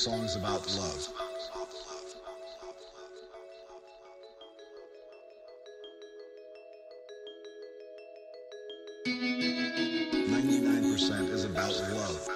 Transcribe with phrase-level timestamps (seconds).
[0.00, 1.08] songs about love.
[9.06, 12.28] Ninety-nine percent is about love.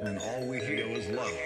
[0.00, 1.38] And all we hear is love.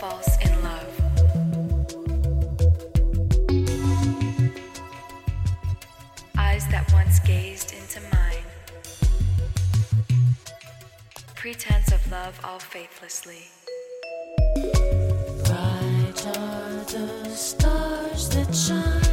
[0.00, 1.00] False in love.
[6.38, 8.46] Eyes that once gazed into mine.
[11.34, 13.42] Pretense of love all faithlessly.
[15.44, 19.09] Bright are the stars that shine.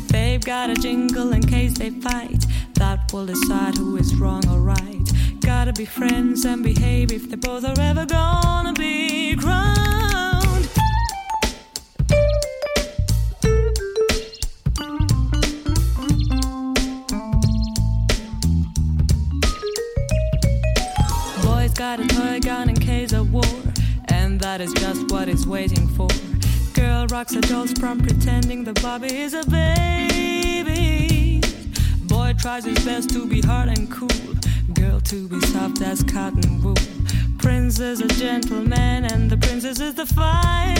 [0.09, 2.45] They've got a jingle in case they fight.
[2.75, 5.11] That will decide who is wrong or right.
[5.41, 9.78] Gotta be friends and behave if they both are ever gonna be crowned.
[33.07, 34.09] To be hard and cool,
[34.75, 36.75] girl to be soft as cotton wool.
[37.39, 40.78] Prince is a gentleman, and the princess is the finest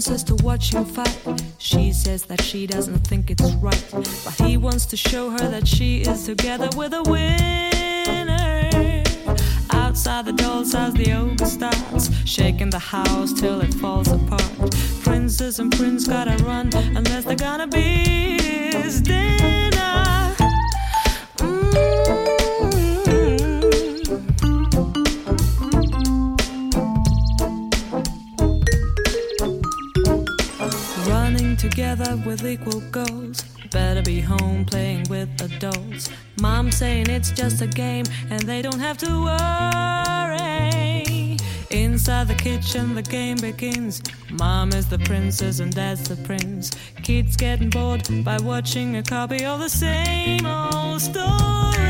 [0.00, 1.42] princess to watch him fight.
[1.58, 5.68] She says that she doesn't think it's right, but he wants to show her that
[5.68, 8.30] she is together with a winner.
[9.70, 14.72] Outside the doll's house, the ogre starts shaking the house till it falls apart.
[15.02, 18.38] Princess and prince gotta run unless they're gonna be
[18.72, 20.39] his dinner.
[36.80, 39.36] Saying it's just a game and they don't have to worry.
[41.68, 44.00] Inside the kitchen, the game begins.
[44.30, 46.70] Mom is the princess and dad's the prince.
[47.02, 51.89] Kids getting bored by watching a copy of the same old story.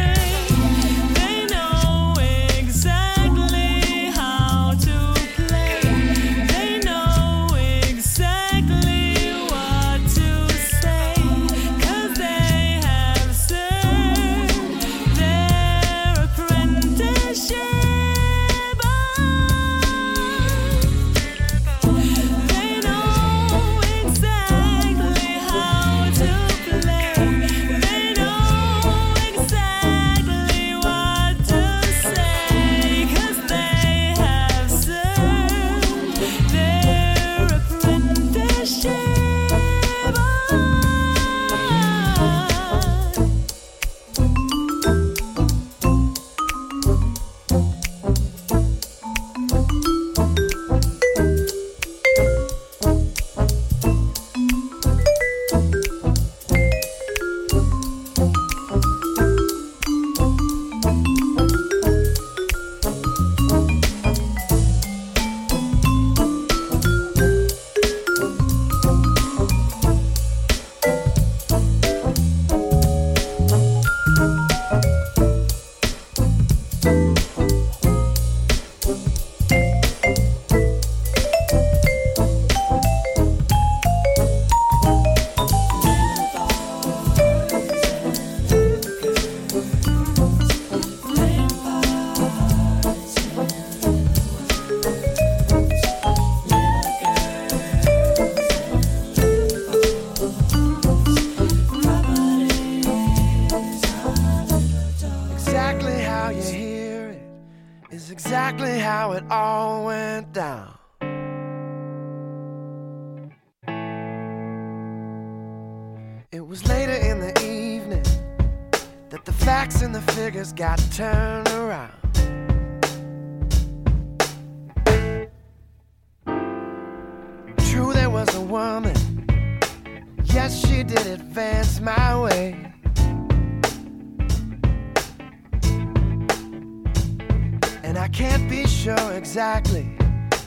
[139.41, 139.87] Exactly,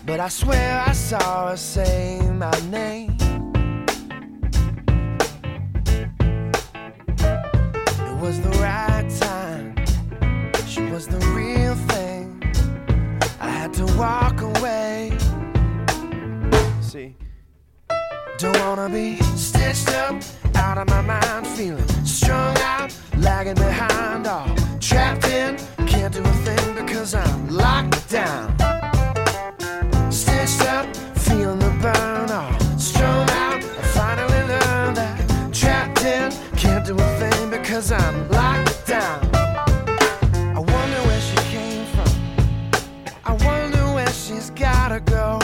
[0.05, 3.17] but I swear I saw her say my name.
[8.07, 9.73] It was the right time,
[10.67, 12.39] she was the real thing.
[13.41, 15.17] I had to walk away.
[16.79, 17.15] See,
[18.37, 20.21] don't wanna be stitched up
[20.53, 25.57] out of my mind, feeling strung out, lagging behind, all trapped in.
[25.87, 28.82] Can't do a thing because I'm locked down.
[37.73, 39.35] Because I'm locked down.
[39.35, 42.11] I wonder where she came from.
[43.25, 45.39] I wonder where she's gotta go.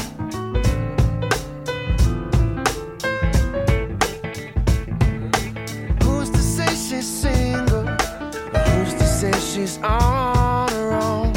[6.03, 7.87] Who's to say she's single?
[7.87, 11.33] Who's to say she's on her own?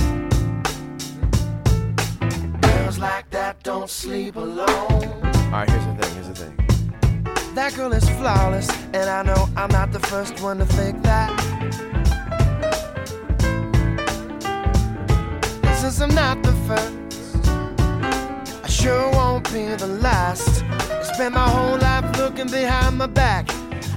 [2.60, 4.68] Girls like that don't sleep alone.
[4.68, 5.91] Alright, here's the
[7.54, 11.28] That girl is flawless, and I know I'm not the first one to think that.
[15.76, 17.44] Since I'm not the first,
[18.64, 20.64] I sure won't be the last.
[20.64, 23.50] I spent my whole life looking behind my back.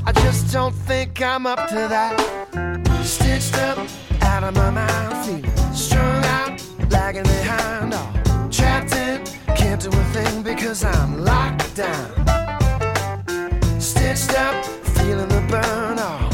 [0.05, 2.19] I just don't think I'm up to that.
[3.05, 3.77] Stitched up,
[4.21, 9.23] out of my mind, feeling strung out, lagging behind, all trapped in.
[9.55, 12.34] Can't do a thing because I'm locked down
[14.35, 14.65] up,
[14.97, 16.24] feeling the burn, all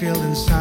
[0.00, 0.57] nights just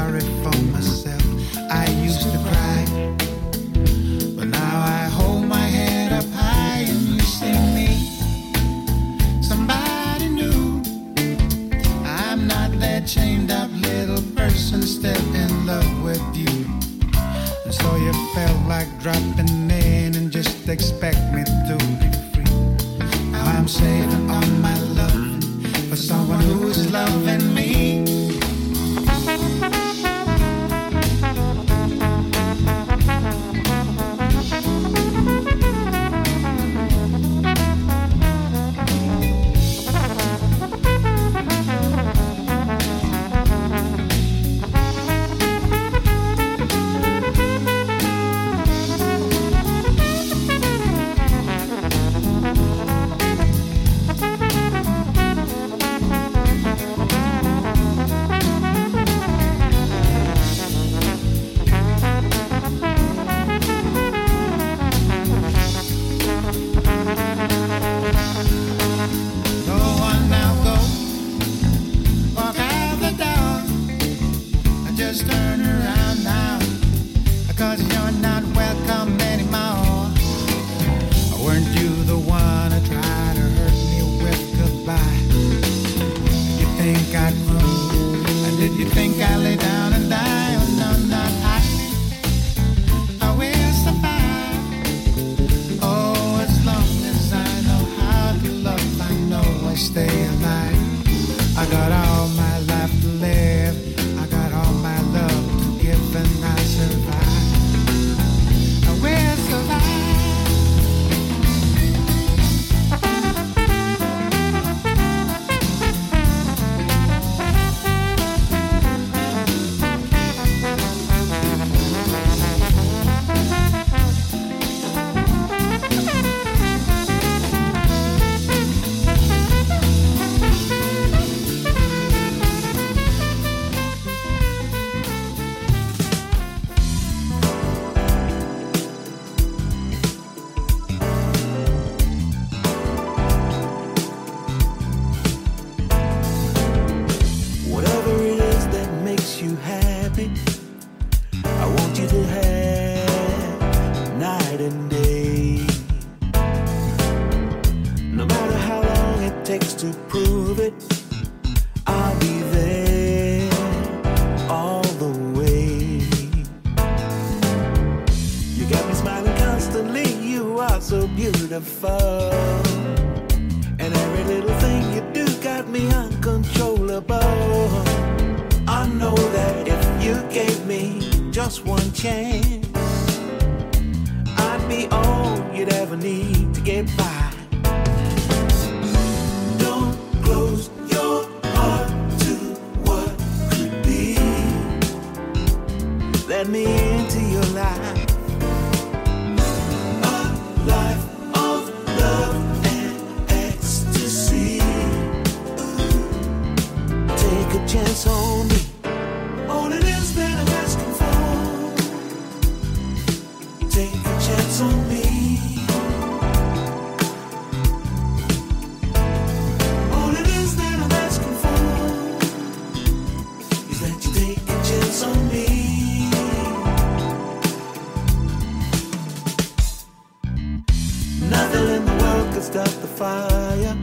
[232.48, 233.76] stop the fire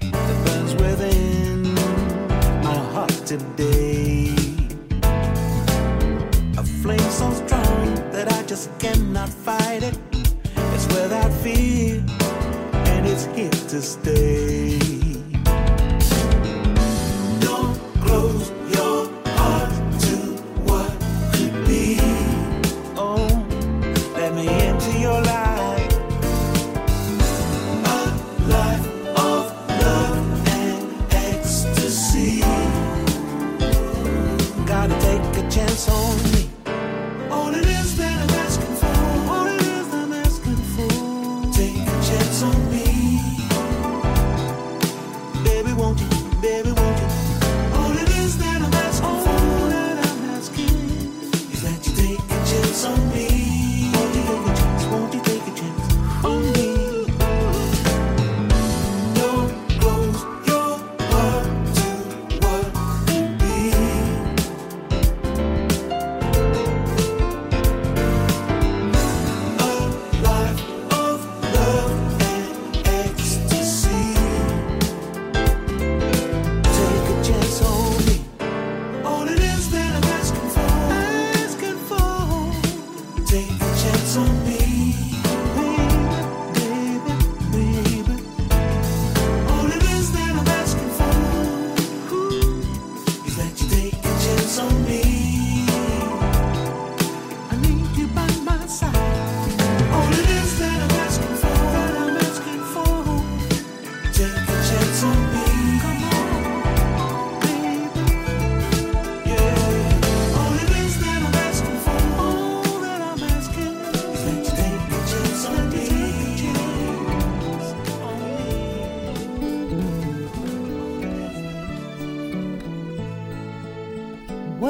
[0.00, 1.74] that burns within
[2.62, 4.32] my heart today.
[6.56, 9.98] A flame so strong that I just cannot fight it.
[10.74, 12.02] It's without fear,
[12.72, 14.67] and it's here to stay.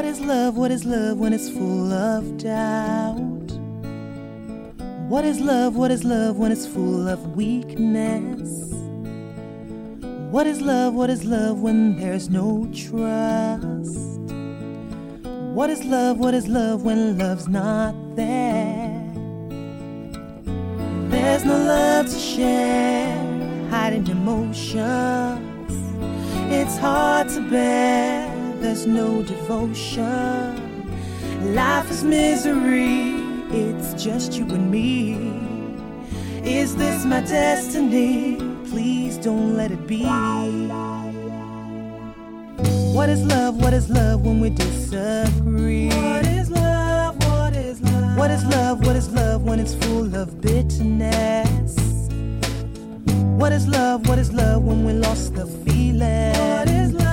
[0.08, 0.56] Is love?
[0.56, 3.50] What is love when it's full of doubt?
[5.08, 5.76] What is love?
[5.76, 8.72] What is love when it's full of weakness?
[10.30, 10.94] What is love?
[10.94, 14.30] What is love when there's no trust?
[15.54, 16.18] What is love?
[16.18, 19.04] What is love when love's not there?
[21.10, 25.72] There's no love to share, hiding emotions.
[26.50, 28.27] It's hard to bear,
[28.60, 30.54] there's no devotion.
[31.54, 33.14] Life is misery,
[33.50, 35.14] it's just you and me.
[36.44, 38.36] Is this my destiny?
[38.70, 40.04] Please don't let it be.
[42.94, 43.56] What is love?
[43.62, 45.88] What is love when we disagree?
[45.88, 47.16] What is love?
[47.24, 48.18] What is love?
[48.18, 48.86] What is love?
[48.86, 51.76] What is love when it's full of bitterness?
[53.38, 54.08] What is love?
[54.08, 56.32] What is love when we lost the feeling?
[56.32, 57.07] What is love?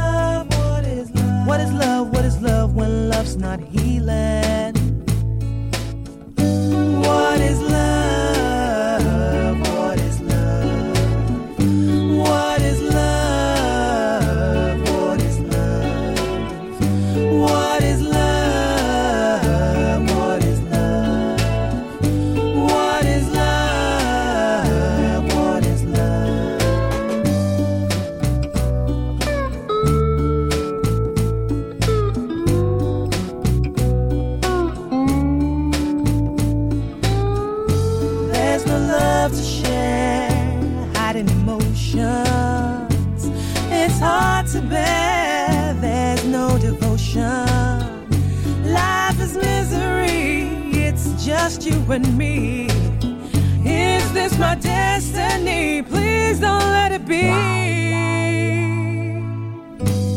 [1.55, 2.09] What is love?
[2.11, 2.75] What is love?
[2.75, 4.74] When love's not healing?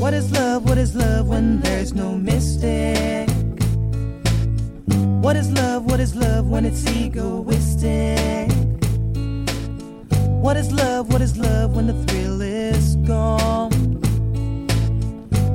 [0.09, 0.65] What is love?
[0.67, 3.29] What is love when there's no mistake?
[5.21, 5.85] What is love?
[5.85, 8.51] What is love when it's egoistic?
[10.41, 11.13] What is love?
[11.13, 14.01] What is love when the thrill is gone?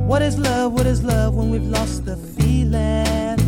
[0.06, 0.74] What is love?
[0.74, 3.39] What is love when we've lost the feeling?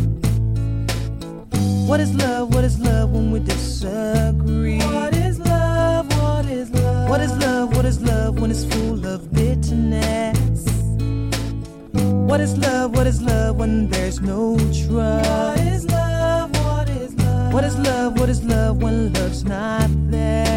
[1.86, 2.52] What is love?
[2.52, 4.80] What is love when we disagree?
[4.80, 6.08] What is love?
[6.20, 7.08] What is love?
[7.08, 7.76] What is love?
[7.76, 10.45] What is love when it's full of bitterness?
[12.26, 12.96] What is love?
[12.96, 15.30] What is love when there's no trust?
[15.30, 16.50] What is love?
[16.56, 17.52] What is love?
[17.54, 18.18] What is love?
[18.18, 20.55] What is love when love's not there?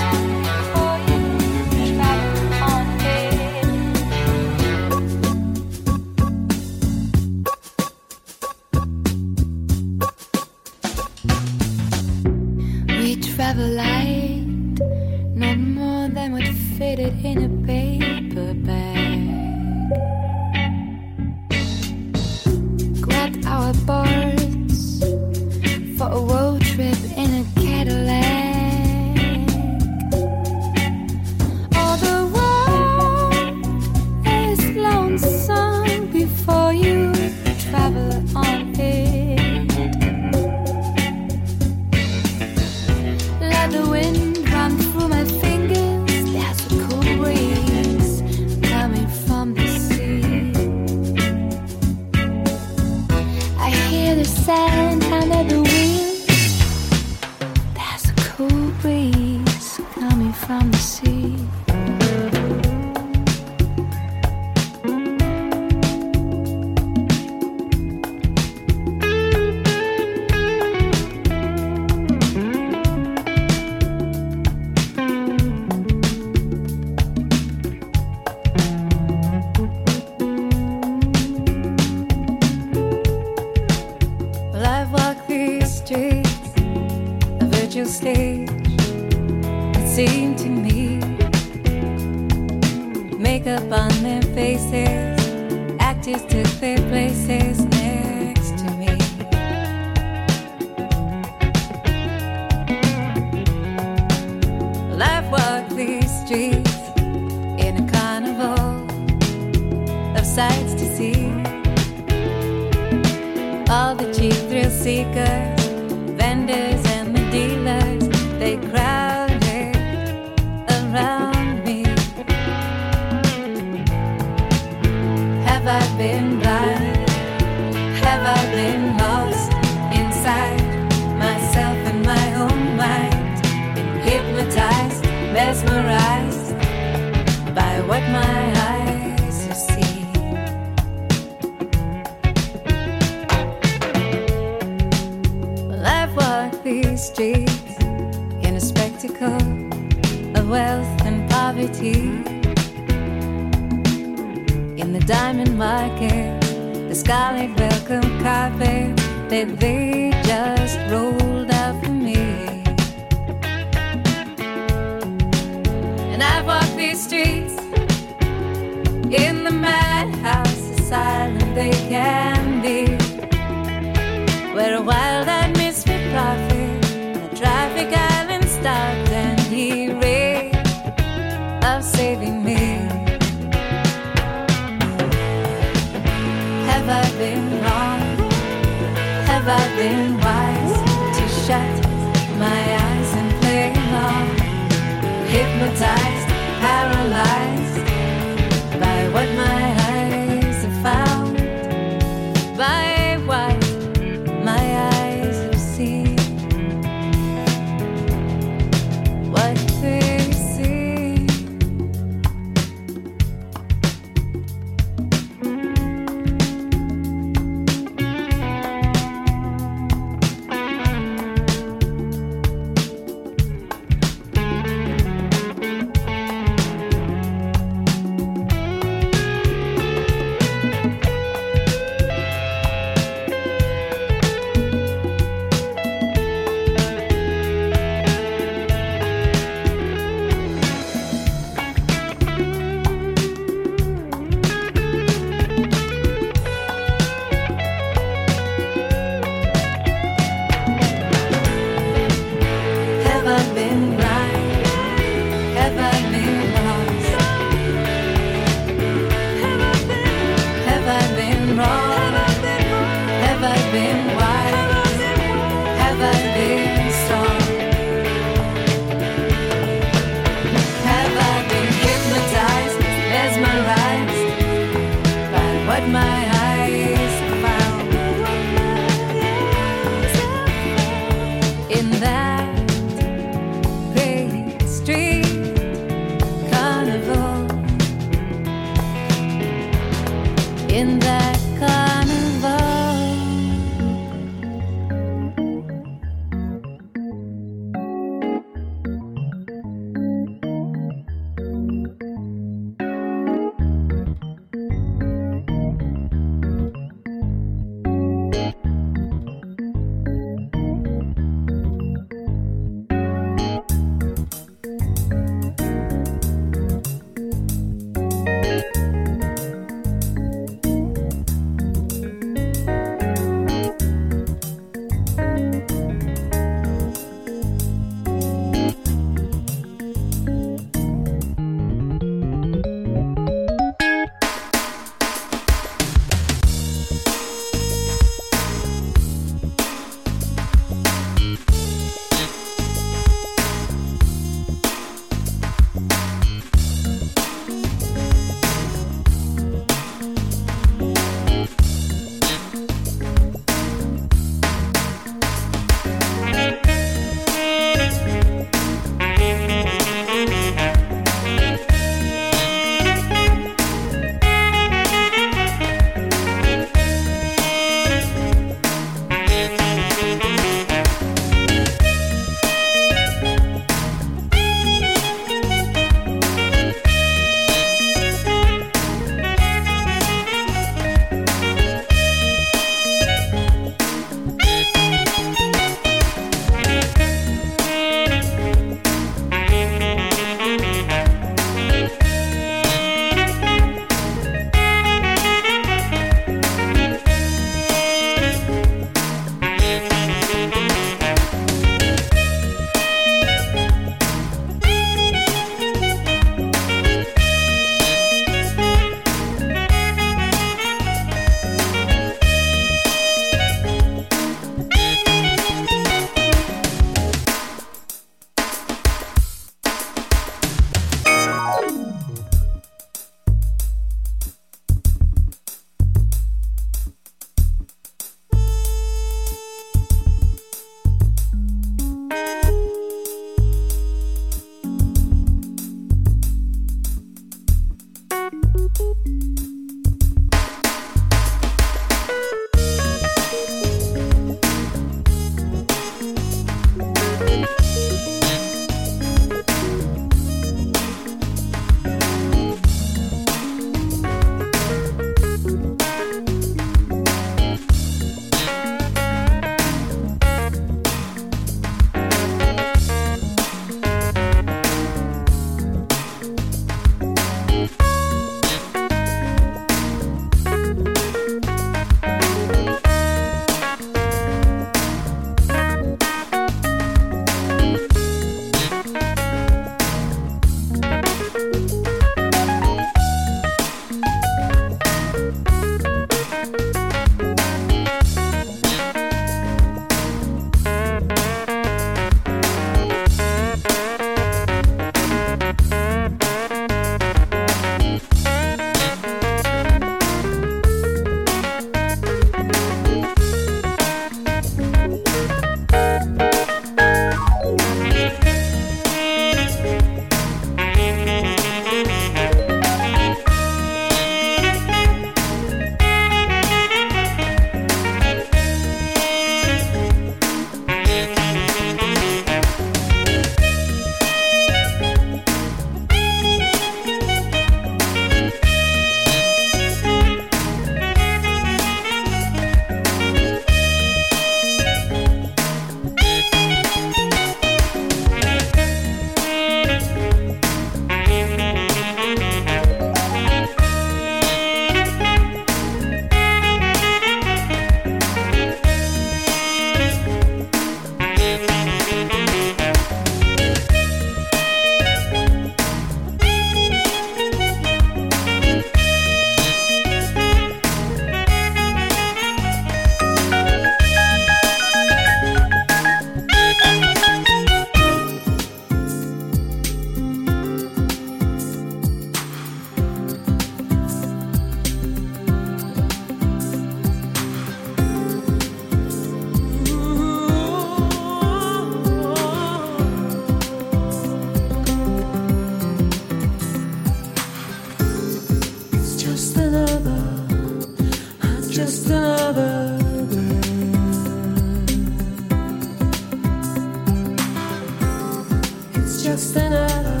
[599.04, 600.00] Just another,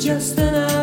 [0.00, 0.73] just another